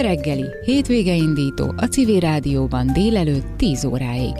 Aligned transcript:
reggeli, 0.00 0.46
hétvége 0.64 1.14
indító 1.14 1.72
a 1.76 1.84
Civil 1.84 2.20
Rádióban 2.20 2.92
délelőtt 2.92 3.56
10 3.56 3.84
óráig. 3.84 4.34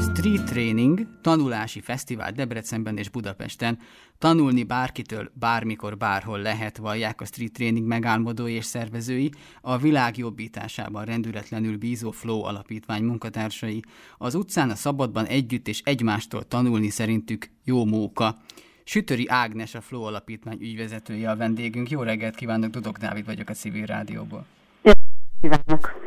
Street 0.00 0.44
Training, 0.44 1.06
tanulási 1.20 1.80
fesztivál 1.80 2.32
Debrecenben 2.32 2.96
és 2.96 3.08
Budapesten. 3.08 3.78
Tanulni 4.18 4.62
bárkitől, 4.62 5.30
bármikor, 5.34 5.96
bárhol 5.96 6.38
lehet, 6.38 6.76
vallják 6.76 7.20
a 7.20 7.24
Street 7.24 7.52
Training 7.52 7.86
megálmodói 7.86 8.52
és 8.52 8.64
szervezői, 8.64 9.30
a 9.60 9.78
világ 9.78 10.16
jobbításában 10.16 11.04
rendületlenül 11.04 11.78
bízó 11.78 12.10
Flow 12.10 12.42
alapítvány 12.42 13.02
munkatársai. 13.02 13.82
Az 14.18 14.34
utcán 14.34 14.70
a 14.70 14.74
szabadban 14.74 15.26
együtt 15.26 15.68
és 15.68 15.80
egymástól 15.84 16.42
tanulni 16.42 16.88
szerintük 16.88 17.50
jó 17.64 17.84
móka. 17.84 18.38
Sütöri 18.84 19.28
Ágnes, 19.28 19.74
a 19.74 19.80
Flow 19.80 20.02
Alapítvány 20.02 20.58
ügyvezetője 20.60 21.30
a 21.30 21.36
vendégünk. 21.36 21.90
Jó 21.90 22.02
reggelt 22.02 22.34
kívánok, 22.34 22.70
Dudok 22.70 22.96
Dávid 22.96 23.24
vagyok 23.24 23.48
a 23.48 23.52
Civil 23.52 23.86
Rádióból. 23.86 24.46
Kívánok! 25.40 26.02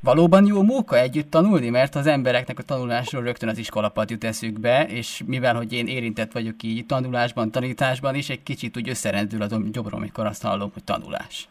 Valóban 0.00 0.46
jó 0.46 0.62
móka 0.62 0.98
együtt 0.98 1.30
tanulni, 1.30 1.68
mert 1.68 1.94
az 1.94 2.06
embereknek 2.06 2.58
a 2.58 2.62
tanulásról 2.62 3.22
rögtön 3.22 3.48
az 3.48 3.58
iskolapad 3.58 4.10
jut 4.10 4.24
eszükbe, 4.24 4.86
és 4.86 5.22
mivel, 5.26 5.54
hogy 5.54 5.72
én 5.72 5.86
érintett 5.86 6.32
vagyok 6.32 6.62
így 6.62 6.86
tanulásban, 6.86 7.50
tanításban 7.50 8.14
is, 8.14 8.28
egy 8.28 8.42
kicsit 8.42 8.76
úgy 8.76 8.88
összerendül 8.88 9.42
a 9.42 9.46
gyomrom, 9.46 10.00
amikor 10.00 10.26
azt 10.26 10.42
hallom, 10.42 10.70
hogy 10.72 10.84
tanulás. 10.84 11.48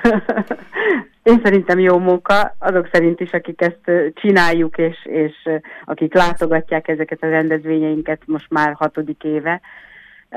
Én 1.22 1.40
szerintem 1.42 1.78
jó 1.78 1.98
munka, 1.98 2.54
azok 2.58 2.88
szerint 2.92 3.20
is, 3.20 3.32
akik 3.32 3.60
ezt 3.60 4.12
csináljuk, 4.14 4.78
és, 4.78 5.06
és 5.06 5.48
akik 5.84 6.14
látogatják 6.14 6.88
ezeket 6.88 7.22
a 7.22 7.28
rendezvényeinket 7.28 8.22
most 8.26 8.50
már 8.50 8.74
hatodik 8.78 9.24
éve. 9.24 9.60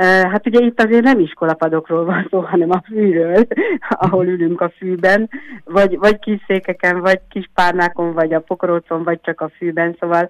Hát 0.03 0.47
ugye 0.47 0.65
itt 0.65 0.81
azért 0.81 1.03
nem 1.03 1.19
iskolapadokról 1.19 2.05
van 2.05 2.27
szó, 2.29 2.39
hanem 2.39 2.71
a 2.71 2.81
fűről, 2.85 3.47
ahol 3.89 4.25
ülünk 4.25 4.61
a 4.61 4.69
fűben, 4.77 5.29
vagy, 5.63 5.97
vagy 5.97 6.19
kis 6.19 6.43
székeken, 6.47 6.99
vagy 6.99 7.19
kis 7.29 7.49
párnákon, 7.53 8.13
vagy 8.13 8.33
a 8.33 8.39
pokorócon, 8.39 9.03
vagy 9.03 9.19
csak 9.21 9.41
a 9.41 9.49
fűben, 9.57 9.95
szóval 9.99 10.29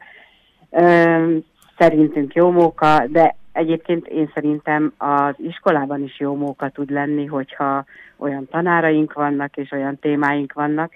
szerintünk 1.77 2.33
jó 2.33 2.51
móka, 2.51 3.07
de 3.07 3.35
Egyébként 3.55 4.07
én 4.07 4.31
szerintem 4.33 4.93
az 4.97 5.35
iskolában 5.37 6.03
is 6.03 6.19
jó 6.19 6.35
móka 6.35 6.69
tud 6.69 6.91
lenni, 6.91 7.25
hogyha 7.25 7.85
olyan 8.17 8.47
tanáraink 8.47 9.13
vannak, 9.13 9.57
és 9.57 9.71
olyan 9.71 9.99
témáink 9.99 10.53
vannak. 10.53 10.93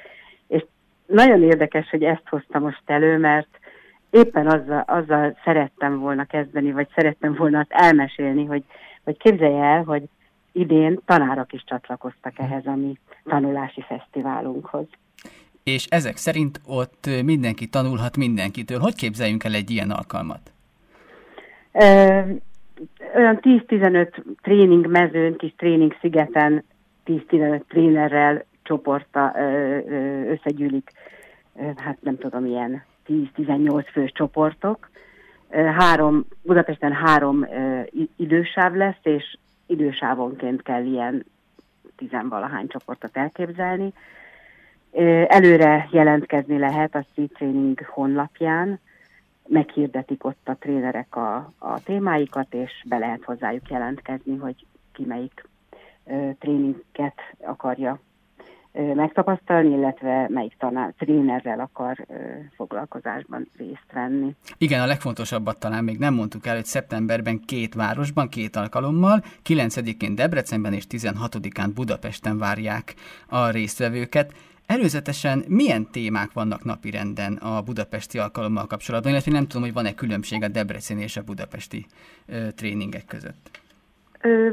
És 0.48 0.66
nagyon 1.06 1.44
érdekes, 1.44 1.90
hogy 1.90 2.04
ezt 2.04 2.28
hoztam 2.30 2.62
most 2.62 2.82
elő, 2.86 3.18
mert 3.18 3.48
éppen 4.10 4.48
azzal, 4.48 4.84
azzal 4.88 5.38
szerettem 5.44 6.00
volna 6.00 6.26
kezdeni, 6.26 6.72
vagy 6.72 6.88
szerettem 6.96 7.34
volna 7.34 7.60
azt 7.60 7.72
elmesélni, 7.72 8.46
hogy, 8.46 8.64
hogy 9.04 9.18
képzelje 9.18 9.64
el, 9.64 9.84
hogy 9.84 10.04
idén 10.52 11.00
tanárok 11.06 11.54
is 11.54 11.64
csatlakoztak 11.66 12.40
ehhez 12.40 12.66
a 12.66 12.76
mi 12.76 12.98
tanulási 13.24 13.82
fesztiválunkhoz. 13.88 14.86
És 15.64 15.86
ezek 15.86 16.18
szerint 16.18 16.62
ott 16.66 17.10
mindenki 17.24 17.68
tanulhat 17.68 18.18
mindenkitől. 18.18 18.80
Hogy 18.80 18.96
képzeljünk 18.96 19.44
el 19.44 19.54
egy 19.54 19.70
ilyen 19.70 19.92
alkalmat? 19.92 20.52
Olyan 23.16 23.40
10-15 23.42 24.24
tréning 24.42 24.88
mezőn, 24.88 25.36
kis 25.36 25.54
tréning 25.58 25.96
szigeten 26.02 26.64
10-15 27.06 27.62
trénerrel 27.68 28.46
csoporta 28.64 29.34
összegyűlik, 30.28 30.92
hát 31.76 31.98
nem 32.02 32.18
tudom, 32.18 32.46
ilyen 32.46 32.84
10-18 33.08 33.86
fős 33.92 34.12
csoportok. 34.12 34.90
Három, 35.78 36.26
Budapesten 36.42 36.94
három 36.94 37.46
idősáv 38.16 38.74
lesz, 38.74 39.00
és 39.04 39.38
idősávonként 39.66 40.62
kell 40.62 40.86
ilyen 40.86 41.26
tizenvalahány 41.96 42.68
csoportot 42.68 43.18
elképzelni. 43.18 43.94
Előre 45.28 45.88
jelentkezni 45.92 46.58
lehet 46.58 46.96
a 46.96 47.06
Street 47.12 47.32
Training 47.34 47.86
honlapján, 47.86 48.80
meghirdetik 49.50 50.24
ott 50.26 50.48
a 50.48 50.58
trénerek 50.60 51.16
a, 51.16 51.54
a 51.58 51.84
témáikat, 51.84 52.54
és 52.54 52.72
be 52.86 52.98
lehet 52.98 53.24
hozzájuk 53.24 53.70
jelentkezni, 53.70 54.38
hogy 54.38 54.66
ki 54.94 55.06
melyik 55.06 55.48
ö, 56.06 56.30
tréninget 56.40 57.20
akarja 57.46 58.00
ö, 58.72 58.94
megtapasztalni, 58.94 59.70
illetve 59.70 60.28
melyik 60.30 60.56
tanár, 60.58 60.94
trénerrel 60.98 61.60
akar 61.60 62.06
ö, 62.08 62.14
foglalkozásban 62.56 63.50
részt 63.58 63.92
venni. 63.94 64.36
Igen, 64.58 64.82
a 64.82 64.86
legfontosabbat 64.86 65.60
talán 65.60 65.84
még 65.84 65.98
nem 65.98 66.14
mondtuk 66.14 66.46
el, 66.46 66.56
hogy 66.56 66.66
szeptemberben 66.66 67.40
két 67.46 67.74
városban, 67.74 68.30
két 68.30 68.56
alkalommal, 68.56 69.24
9-én 69.48 70.16
Debrecenben 70.16 70.74
és 70.74 70.86
16-án 70.90 71.70
Budapesten 71.74 72.38
várják 72.38 72.94
a 73.28 73.50
résztvevőket. 73.50 74.34
Előzetesen 74.78 75.44
milyen 75.48 75.88
témák 75.92 76.34
vannak 76.34 76.64
napirenden 76.64 77.34
a 77.34 77.62
budapesti 77.62 78.18
alkalommal 78.18 78.68
kapcsolatban, 78.68 79.12
illetve 79.12 79.32
nem 79.32 79.48
tudom, 79.48 79.62
hogy 79.62 79.74
van-e 79.74 79.94
különbség 79.94 80.44
a 80.44 80.48
Debreceni 80.48 81.02
és 81.02 81.18
a 81.18 81.24
budapesti 81.24 81.86
ö, 82.28 82.52
tréningek 82.56 83.06
között? 83.06 83.62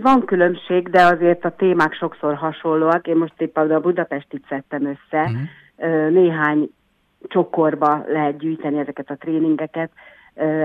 Van 0.03 0.25
különbség, 0.25 0.89
de 0.89 1.03
azért 1.03 1.45
a 1.45 1.55
témák 1.57 1.95
sokszor 1.95 2.35
hasonlóak. 2.35 3.07
Én 3.07 3.17
most 3.17 3.41
éppen 3.41 3.71
a 3.71 3.81
budapestit 3.81 4.45
szedtem 4.49 4.87
össze. 4.87 5.23
Uh-huh. 5.23 6.11
Néhány 6.11 6.71
csokorba 7.29 8.05
lehet 8.09 8.39
gyűjteni 8.39 8.79
ezeket 8.79 9.11
a 9.11 9.17
tréningeket. 9.17 9.91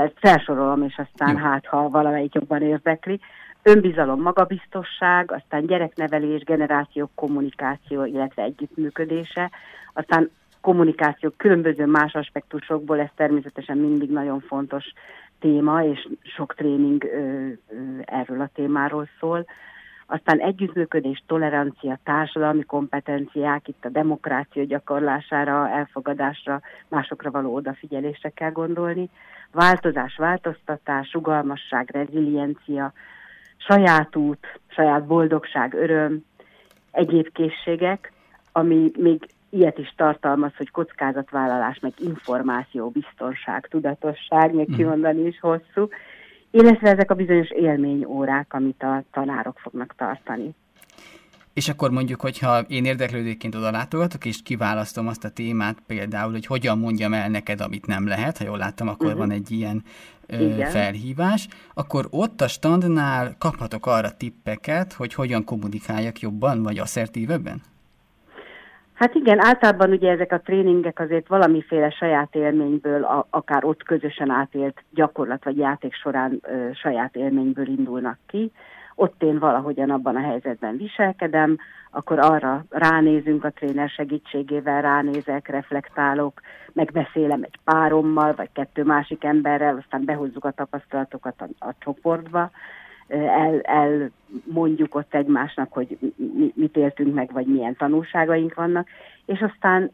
Ezt 0.06 0.16
felsorolom, 0.16 0.84
és 0.84 0.98
aztán 0.98 1.36
Jó. 1.38 1.44
hát, 1.44 1.66
ha 1.66 1.90
valamelyik 1.90 2.34
jobban 2.34 2.62
érdekli 2.62 3.20
önbizalom, 3.64 4.22
magabiztosság, 4.22 5.32
aztán 5.32 5.66
gyereknevelés, 5.66 6.44
generációk 6.44 7.10
kommunikáció, 7.16 8.06
illetve 8.06 8.44
együttműködése, 8.44 9.52
aztán 9.94 10.30
kommunikáció 10.62 11.30
különböző 11.38 11.86
más 11.86 12.14
aspektusokból, 12.14 13.00
ez 13.00 13.10
természetesen 13.16 13.78
mindig 13.78 14.10
nagyon 14.10 14.40
fontos 14.40 14.86
téma, 15.40 15.84
és 15.84 16.08
sok 16.22 16.56
tréning 16.56 17.04
ö, 17.04 17.08
ö, 17.08 17.54
erről 18.06 18.42
a 18.42 18.50
témáról 18.54 19.08
szól. 19.20 19.46
Aztán 20.06 20.40
együttműködés, 20.40 21.24
tolerancia, 21.28 22.00
társadalmi 22.04 22.64
kompetenciák, 22.64 23.68
itt 23.68 23.86
a 23.86 23.90
demokrácia 23.90 24.64
gyakorlására, 24.64 25.70
elfogadásra, 25.70 26.62
másokra 26.88 27.32
való 27.32 27.54
odafigyelésre 27.54 28.30
kell 28.30 28.52
gondolni. 28.52 29.10
Változás, 29.52 30.16
változtatás, 30.18 31.14
rugalmasság, 31.14 31.90
reziliencia, 31.92 32.94
saját 33.68 34.16
út, 34.16 34.60
saját 34.68 35.06
boldogság, 35.06 35.74
öröm, 35.74 36.26
egyéb 36.92 37.32
készségek, 37.32 38.12
ami 38.52 38.92
még 38.98 39.30
ilyet 39.50 39.78
is 39.78 39.94
tartalmaz, 39.98 40.52
hogy 40.58 40.72
kockázatvállalás, 40.72 41.80
meg 41.80 41.94
információ, 41.98 42.90
biztonság, 42.90 43.68
tudatosság, 43.68 44.54
még 44.54 44.66
hmm. 44.66 44.76
kimondani 44.76 45.22
is 45.28 45.40
hosszú, 45.40 45.90
illetve 46.52 46.90
ezek 46.90 47.12
a 47.12 47.16
bizonyos 47.16 47.50
élményórák, 47.50 48.54
amit 48.54 48.84
a 48.84 49.04
tanárok 49.12 49.60
fognak 49.60 49.96
tartani. 49.98 50.56
És 51.54 51.70
akkor 51.70 51.92
mondjuk, 51.92 52.22
hogyha 52.22 52.60
én 52.60 52.86
érdeklődőként 52.86 53.56
oda 53.56 53.72
látogatok, 53.72 54.26
és 54.26 54.42
kiválasztom 54.44 55.08
azt 55.08 55.24
a 55.24 55.30
témát 55.30 55.78
például, 55.88 56.32
hogy 56.32 56.46
hogyan 56.46 56.78
mondjam 56.78 57.14
el 57.14 57.30
neked, 57.30 57.62
amit 57.62 57.88
nem 57.88 58.08
lehet, 58.08 58.38
ha 58.38 58.44
jól 58.44 58.58
láttam, 58.58 58.88
akkor 58.88 59.06
uh-huh. 59.06 59.22
van 59.22 59.32
egy 59.32 59.52
ilyen 59.52 59.84
ö, 60.28 60.50
felhívás, 60.64 61.48
akkor 61.74 62.08
ott 62.10 62.42
a 62.42 62.48
standnál 62.48 63.36
kaphatok 63.38 63.86
arra 63.86 64.18
tippeket, 64.18 64.94
hogy 64.94 65.14
hogyan 65.14 65.44
kommunikáljak 65.44 66.20
jobban, 66.20 66.64
vagy 66.64 66.78
asszertívebben? 66.78 67.62
Hát 68.94 69.16
igen, 69.16 69.46
általában 69.46 69.92
ugye 69.92 70.12
ezek 70.12 70.32
a 70.32 70.40
tréningek 70.40 71.00
azért 71.00 71.28
valamiféle 71.28 71.90
saját 71.90 72.36
élményből, 72.36 73.04
a, 73.04 73.28
akár 73.30 73.66
ott 73.66 73.84
közösen 73.84 74.30
átélt 74.30 74.84
gyakorlat 74.94 75.44
vagy 75.44 75.58
játék 75.58 75.94
során 75.94 76.40
ö, 76.42 76.70
saját 76.74 77.16
élményből 77.16 77.68
indulnak 77.68 78.18
ki 78.28 78.52
ott 78.96 79.24
én 79.24 79.40
valahogyan 79.40 79.90
abban 79.90 80.16
a 80.16 80.22
helyzetben 80.22 80.78
viselkedem, 80.78 81.58
akkor 81.92 82.20
arra 82.20 82.66
ránézünk 82.70 83.44
a 83.44 83.50
tréner 83.50 83.90
segítségével, 83.90 84.82
ránézek, 84.82 85.48
reflektálok, 85.48 86.42
megbeszélem 86.74 87.44
egy 87.44 87.60
párommal, 87.64 88.34
vagy 88.36 88.50
kettő 88.54 88.84
másik 88.84 89.24
emberrel, 89.24 89.78
aztán 89.78 90.06
behozzuk 90.06 90.46
a 90.46 90.52
tapasztalatokat 90.52 91.42
a, 91.42 91.68
a 91.68 91.74
csoportba, 91.80 92.52
el, 93.08 93.62
elmondjuk 93.62 94.96
ott 94.96 95.14
egymásnak, 95.14 95.74
hogy 95.74 95.98
mi, 96.16 96.52
mit 96.56 96.78
éltünk 96.78 97.14
meg, 97.14 97.32
vagy 97.32 97.46
milyen 97.46 97.76
tanulságaink 97.76 98.54
vannak, 98.54 98.88
és 99.26 99.40
aztán 99.40 99.92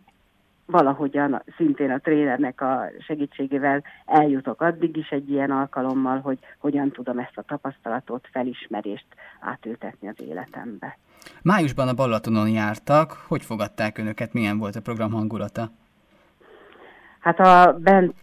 valahogyan 0.68 1.44
szintén 1.58 1.92
a 1.92 2.00
trénernek 2.00 2.62
a 2.62 2.90
segítségével 3.00 3.84
eljutok 4.06 4.62
addig 4.62 4.98
is 4.98 5.10
egy 5.10 5.30
ilyen 5.30 5.52
alkalommal, 5.52 6.20
hogy 6.20 6.40
hogyan 6.60 6.92
tudom 6.92 7.20
ezt 7.20 7.38
a 7.38 7.42
tapasztalatot, 7.42 8.28
felismerést 8.32 9.06
átültetni 9.40 10.08
az 10.08 10.22
életembe. 10.22 10.98
Májusban 11.42 11.88
a 11.88 11.94
Balatonon 11.94 12.50
jártak, 12.50 13.12
hogy 13.12 13.42
fogadták 13.42 13.98
önöket, 13.98 14.34
milyen 14.34 14.58
volt 14.58 14.76
a 14.76 14.82
program 14.82 15.12
hangulata? 15.12 15.70
Hát 17.20 17.40
a 17.40 17.78
bent 17.80 18.14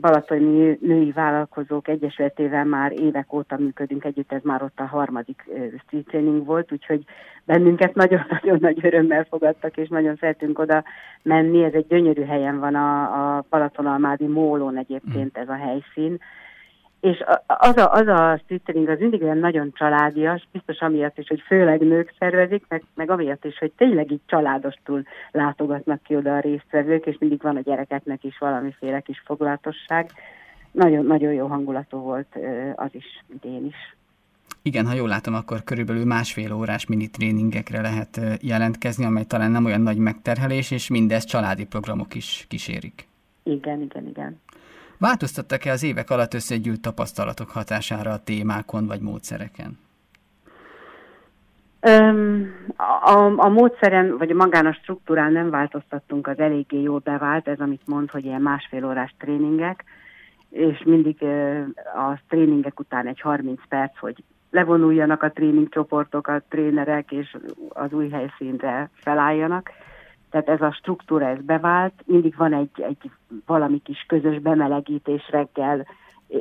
balatoni 0.00 0.78
női 0.80 1.10
vállalkozók 1.12 1.88
egyesületével 1.88 2.64
már 2.64 2.92
évek 2.92 3.32
óta 3.32 3.56
működünk 3.58 4.04
együtt, 4.04 4.32
ez 4.32 4.42
már 4.42 4.62
ott 4.62 4.80
a 4.80 4.86
harmadik 4.86 5.44
street 5.86 6.06
training 6.06 6.44
volt, 6.44 6.72
úgyhogy 6.72 7.04
bennünket 7.44 7.94
nagyon-nagyon 7.94 8.58
nagy 8.68 8.78
örömmel 8.82 9.26
fogadtak, 9.30 9.76
és 9.76 9.88
nagyon 9.88 10.16
szeretünk 10.16 10.58
oda 10.58 10.84
menni. 11.22 11.64
Ez 11.64 11.72
egy 11.72 11.86
gyönyörű 11.86 12.24
helyen 12.24 12.58
van 12.58 12.74
a, 12.74 13.02
a 13.36 13.44
Balatonalmádi 13.50 14.26
Mólón 14.26 14.76
egyébként 14.76 15.38
ez 15.38 15.48
a 15.48 15.56
helyszín, 15.56 16.18
és 17.04 17.24
az 17.46 17.76
a, 17.76 17.92
az 17.92 18.06
a 18.06 18.40
streetering 18.42 18.88
az 18.88 18.98
mindig 18.98 19.22
olyan 19.22 19.38
nagyon 19.38 19.72
családias, 19.74 20.48
biztos 20.52 20.78
amiatt 20.80 21.18
is, 21.18 21.28
hogy 21.28 21.40
főleg 21.46 21.80
nők 21.80 22.14
szervezik, 22.18 22.64
meg, 22.68 22.82
meg 22.94 23.10
amiatt 23.10 23.44
is, 23.44 23.58
hogy 23.58 23.72
tényleg 23.76 24.10
így 24.10 24.20
családostul 24.26 25.02
látogatnak 25.30 26.02
ki 26.02 26.16
oda 26.16 26.36
a 26.36 26.40
résztvevők, 26.40 27.06
és 27.06 27.16
mindig 27.18 27.42
van 27.42 27.56
a 27.56 27.60
gyerekeknek 27.60 28.24
is 28.24 28.38
valamiféle 28.38 29.00
kis 29.00 29.22
foglalatosság. 29.24 30.10
Nagyon, 30.70 31.06
nagyon 31.06 31.32
jó 31.32 31.46
hangulatú 31.46 31.98
volt 31.98 32.38
az 32.74 32.90
is, 32.92 33.24
idén 33.34 33.64
is. 33.64 33.96
Igen, 34.62 34.86
ha 34.86 34.94
jól 34.94 35.08
látom, 35.08 35.34
akkor 35.34 35.64
körülbelül 35.64 36.04
másfél 36.04 36.52
órás 36.52 36.86
mini 36.86 37.10
tréningekre 37.10 37.80
lehet 37.80 38.20
jelentkezni, 38.40 39.04
amely 39.04 39.24
talán 39.24 39.50
nem 39.50 39.64
olyan 39.64 39.80
nagy 39.80 39.98
megterhelés, 39.98 40.70
és 40.70 40.88
mindez 40.88 41.24
családi 41.24 41.64
programok 41.64 42.14
is 42.14 42.44
kísérik. 42.48 43.08
Igen, 43.42 43.80
igen, 43.80 44.06
igen. 44.06 44.40
Változtattak-e 45.04 45.72
az 45.72 45.82
évek 45.82 46.10
alatt 46.10 46.34
összegyűlt 46.34 46.80
tapasztalatok 46.80 47.50
hatására 47.50 48.10
a 48.10 48.22
témákon 48.24 48.86
vagy 48.86 49.00
módszereken? 49.00 49.78
a, 53.04 53.32
a 53.36 53.48
módszeren, 53.48 54.16
vagy 54.18 54.34
magán 54.34 54.66
a 54.66 54.72
struktúrán 54.72 55.32
nem 55.32 55.50
változtattunk, 55.50 56.26
az 56.26 56.38
eléggé 56.38 56.82
jól 56.82 57.00
bevált, 57.04 57.48
ez 57.48 57.58
amit 57.58 57.86
mond, 57.86 58.10
hogy 58.10 58.24
ilyen 58.24 58.40
másfél 58.40 58.86
órás 58.86 59.14
tréningek, 59.18 59.84
és 60.50 60.82
mindig 60.84 61.22
a 61.94 62.18
tréningek 62.28 62.80
után 62.80 63.06
egy 63.06 63.20
30 63.20 63.60
perc, 63.68 63.98
hogy 63.98 64.24
levonuljanak 64.50 65.22
a 65.22 65.30
tréningcsoportok, 65.30 66.26
a 66.26 66.42
trénerek, 66.48 67.12
és 67.12 67.36
az 67.68 67.92
új 67.92 68.08
helyszínre 68.08 68.90
felálljanak 68.94 69.70
tehát 70.34 70.60
ez 70.60 70.66
a 70.66 70.72
struktúra, 70.72 71.26
ez 71.26 71.40
bevált, 71.40 71.92
mindig 72.06 72.36
van 72.36 72.52
egy, 72.52 72.82
egy 72.82 73.10
valami 73.46 73.82
kis 73.82 74.04
közös 74.08 74.38
bemelegítés 74.38 75.28
reggel, 75.30 75.86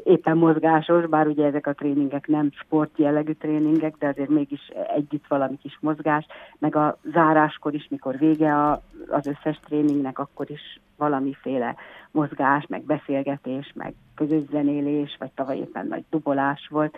éppen 0.04 0.38
mozgásos, 0.38 1.06
bár 1.06 1.28
ugye 1.28 1.46
ezek 1.46 1.68
a 1.68 1.74
tréningek 1.74 2.28
nem 2.28 2.50
sportjellegű 2.52 3.32
tréningek, 3.32 3.96
de 4.00 4.08
azért 4.08 4.30
mégis 4.30 4.72
együtt 4.96 5.28
valami 5.28 5.58
kis 5.58 5.78
mozgás, 5.82 6.26
meg 6.60 6.76
a 6.76 6.98
záráskor 7.12 7.74
is, 7.74 7.88
mikor 7.90 8.18
vége 8.18 8.56
a, 8.56 8.82
az 9.10 9.28
összes 9.28 9.60
tréningnek, 9.66 10.20
akkor 10.20 10.52
is 10.52 10.80
valamiféle 10.98 11.76
mozgás, 12.12 12.66
meg 12.68 12.84
beszélgetés, 12.84 13.72
meg 13.76 13.94
közös 14.16 14.42
zenélés, 14.52 15.16
vagy 15.20 15.32
tavaly 15.32 15.58
éppen 15.58 15.88
nagy 15.88 16.04
dubolás 16.10 16.68
volt. 16.70 16.98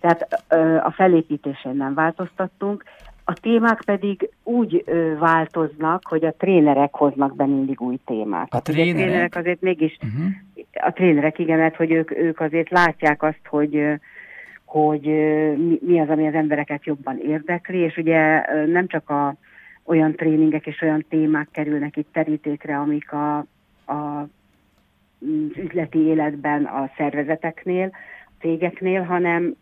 Tehát 0.00 0.44
a 0.84 0.90
felépítésén 0.90 1.76
nem 1.76 1.94
változtattunk, 1.94 2.84
a 3.32 3.40
témák 3.40 3.82
pedig 3.84 4.30
úgy 4.42 4.82
ö, 4.86 5.18
változnak, 5.18 6.02
hogy 6.08 6.24
a 6.24 6.34
trénerek 6.38 6.94
hoznak 6.94 7.36
be 7.36 7.46
mindig 7.46 7.80
új 7.80 7.98
témákat. 8.04 8.68
A 8.68 8.72
trénerek? 8.72 8.94
A 8.94 9.04
trénerek 9.04 9.36
azért 9.36 9.60
mégis, 9.60 9.98
uh-huh. 10.02 10.32
a 10.72 10.92
trénerek 10.92 11.38
igen, 11.38 11.58
mert 11.58 11.76
hogy 11.76 11.90
ők, 11.90 12.16
ők 12.16 12.40
azért 12.40 12.70
látják 12.70 13.22
azt, 13.22 13.46
hogy 13.48 14.00
hogy 14.64 15.00
mi 15.80 16.00
az, 16.00 16.08
ami 16.08 16.26
az 16.26 16.34
embereket 16.34 16.84
jobban 16.84 17.18
érdekli, 17.18 17.78
és 17.78 17.96
ugye 17.96 18.42
nem 18.66 18.86
csak 18.86 19.10
a, 19.10 19.34
olyan 19.84 20.12
tréningek 20.12 20.66
és 20.66 20.80
olyan 20.82 21.04
témák 21.08 21.48
kerülnek 21.50 21.96
itt 21.96 22.08
terítékre, 22.12 22.76
amik 22.78 23.12
a, 23.12 23.36
a 23.86 24.28
üzleti 25.56 25.98
életben 25.98 26.64
a 26.64 26.90
szervezeteknél, 26.96 27.90
a 28.26 28.30
cégeknél, 28.40 29.02
hanem 29.02 29.54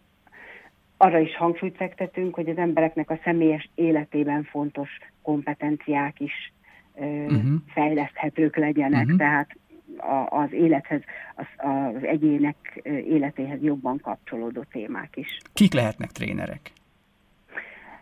arra 1.02 1.19
is 1.19 1.37
hangsúlyt 1.37 1.76
fektetünk, 1.76 2.35
hogy 2.35 2.49
az 2.49 2.56
embereknek 2.56 3.11
a 3.11 3.19
személyes 3.25 3.70
életében 3.75 4.43
fontos 4.43 4.88
kompetenciák 5.23 6.20
is 6.20 6.52
ö, 6.94 7.05
uh-huh. 7.05 7.52
fejleszthetők 7.67 8.56
legyenek, 8.56 9.05
uh-huh. 9.05 9.19
tehát 9.19 9.56
a, 9.97 10.37
az 10.37 10.52
élethez, 10.52 11.00
az, 11.35 11.47
az 11.56 12.05
egyének 12.05 12.81
életéhez 12.85 13.62
jobban 13.62 14.00
kapcsolódó 14.00 14.64
témák 14.73 15.17
is. 15.17 15.37
Kik 15.52 15.73
lehetnek 15.73 16.11
trénerek? 16.11 16.73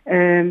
Ö, 0.03 0.47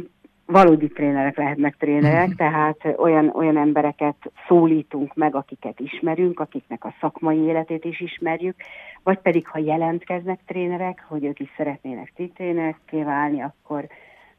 valódi 0.50 0.88
trénerek 0.88 1.36
lehetnek 1.36 1.76
trénerek, 1.76 2.28
uh-huh. 2.28 2.34
tehát 2.34 2.98
olyan, 2.98 3.28
olyan 3.34 3.56
embereket 3.56 4.32
szólítunk 4.46 5.14
meg, 5.14 5.34
akiket 5.34 5.80
ismerünk, 5.80 6.40
akiknek 6.40 6.84
a 6.84 6.94
szakmai 7.00 7.38
életét 7.38 7.84
is 7.84 8.00
ismerjük, 8.00 8.56
vagy 9.02 9.18
pedig 9.18 9.48
ha 9.48 9.58
jelentkeznek 9.58 10.40
trénerek, 10.46 11.04
hogy 11.08 11.24
ők 11.24 11.40
is 11.40 11.48
szeretnének 11.56 12.12
trénerekké 12.34 13.02
válni, 13.02 13.42
akkor, 13.42 13.86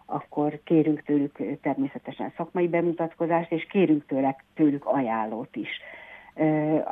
akkor 0.05 0.59
kérünk 0.63 1.03
tőlük 1.03 1.37
természetesen 1.61 2.33
szakmai 2.37 2.67
bemutatkozást, 2.67 3.51
és 3.51 3.67
kérünk 3.69 4.05
tőlük, 4.05 4.35
tőlük 4.55 4.85
ajánlót 4.85 5.55
is. 5.55 5.69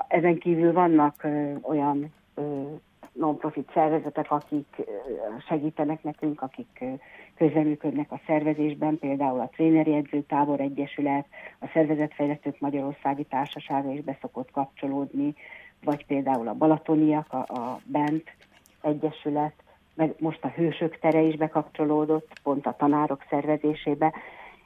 Ezen 0.07 0.37
kívül 0.37 0.73
vannak 0.73 1.27
olyan 1.61 2.13
non-profit 3.11 3.69
szervezetek, 3.73 4.31
akik 4.31 4.81
segítenek 5.47 6.03
nekünk, 6.03 6.41
akik 6.41 6.83
közreműködnek 7.35 8.11
a 8.11 8.21
szervezésben, 8.25 8.99
például 8.99 9.39
a 9.39 9.49
Tréneri 9.53 9.93
Edzőtábor 9.93 10.59
Egyesület, 10.59 11.25
a 11.59 11.69
Szervezetfejlesztők 11.73 12.59
Magyarországi 12.59 13.23
Társasága 13.23 13.91
is 13.91 14.01
beszokott 14.01 14.51
kapcsolódni, 14.51 15.35
vagy 15.83 16.05
például 16.05 16.47
a 16.47 16.53
Balatoniak, 16.53 17.33
a, 17.33 17.37
a 17.37 17.79
Bent 17.85 18.23
Egyesület, 18.81 19.53
meg 19.93 20.15
most 20.19 20.43
a 20.43 20.47
Hősök 20.55 20.99
tere 20.99 21.21
is 21.21 21.35
bekapcsolódott, 21.35 22.39
pont 22.43 22.65
a 22.65 22.75
tanárok 22.77 23.23
szervezésébe, 23.29 24.13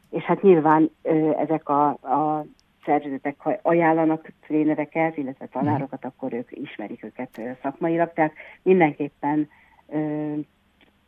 és 0.09 0.23
hát 0.23 0.41
nyilván 0.41 0.91
ezek 1.37 1.69
a, 1.69 1.87
a 1.89 2.45
szervezetek, 2.85 3.35
ha 3.37 3.59
ajánlanak 3.61 4.31
trénereket, 4.41 5.17
illetve 5.17 5.45
tanárokat, 5.45 6.05
akkor 6.05 6.33
ők 6.33 6.49
ismerik 6.51 7.03
őket 7.03 7.41
szakmailag, 7.61 8.13
tehát 8.13 8.33
mindenképpen 8.61 9.49
ö, 9.87 10.33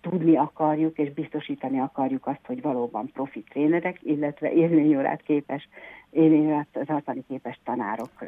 tudni 0.03 0.37
akarjuk 0.37 0.97
és 0.97 1.13
biztosítani 1.13 1.79
akarjuk 1.79 2.27
azt, 2.27 2.45
hogy 2.45 2.61
valóban 2.61 3.09
profi 3.13 3.43
trénerek, 3.49 3.99
illetve 4.01 4.51
élményórát 4.51 5.21
képes, 5.21 5.67
élményórát 6.09 6.67
tartani 6.85 7.23
képes 7.27 7.59
tanárok 7.63 8.23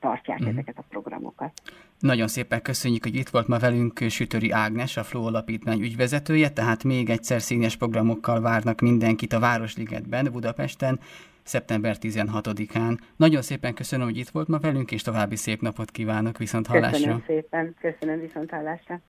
tartják 0.00 0.44
mm. 0.44 0.46
ezeket 0.46 0.78
a 0.78 0.84
programokat. 0.88 1.52
Nagyon 1.98 2.28
szépen 2.28 2.62
köszönjük, 2.62 3.02
hogy 3.02 3.14
itt 3.14 3.28
volt 3.28 3.48
ma 3.48 3.58
velünk 3.58 3.98
Sütöri 4.08 4.50
Ágnes, 4.50 4.96
a 4.96 5.02
Flow 5.02 5.26
Alapítmány 5.26 5.80
ügyvezetője, 5.80 6.50
tehát 6.50 6.84
még 6.84 7.10
egyszer 7.10 7.40
színes 7.40 7.76
programokkal 7.76 8.40
várnak 8.40 8.80
mindenkit 8.80 9.32
a 9.32 9.40
Városligetben, 9.40 10.28
Budapesten, 10.32 11.00
szeptember 11.42 11.96
16-án. 12.00 12.98
Nagyon 13.16 13.42
szépen 13.42 13.74
köszönöm, 13.74 14.06
hogy 14.06 14.16
itt 14.16 14.28
volt 14.28 14.48
ma 14.48 14.58
velünk, 14.58 14.92
és 14.92 15.02
további 15.02 15.36
szép 15.36 15.60
napot 15.60 15.90
kívánok, 15.90 16.38
viszont 16.38 16.66
hallásra. 16.66 16.96
Köszönöm 16.96 17.22
szépen, 17.26 17.74
köszönöm 17.80 18.20
viszont 18.20 18.50
hallásra. 18.50 19.00